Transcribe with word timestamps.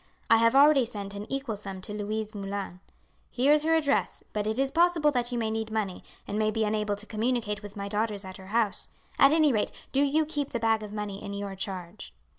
I 0.31 0.37
have 0.37 0.55
already 0.55 0.83
sent 0.87 1.13
an 1.13 1.31
equal 1.31 1.55
sum 1.55 1.79
to 1.81 1.93
Louise 1.93 2.33
Moulin. 2.33 2.79
Here 3.29 3.53
is 3.53 3.61
her 3.61 3.75
address; 3.75 4.23
but 4.33 4.47
it 4.47 4.57
is 4.57 4.71
possible 4.71 5.11
that 5.11 5.31
you 5.31 5.37
may 5.37 5.51
need 5.51 5.69
money, 5.69 6.03
and 6.27 6.39
may 6.39 6.49
be 6.49 6.63
unable 6.63 6.95
to 6.95 7.05
communicate 7.05 7.61
with 7.61 7.77
my 7.77 7.87
daughters 7.87 8.25
at 8.25 8.37
her 8.37 8.47
house; 8.47 8.87
at 9.19 9.31
any 9.31 9.53
rate 9.53 9.71
do 9.91 10.01
you 10.01 10.25
keep 10.25 10.53
the 10.53 10.59
bag 10.59 10.81
of 10.81 10.91
money 10.91 11.21
in 11.23 11.33
your 11.35 11.53
charge. 11.55 12.15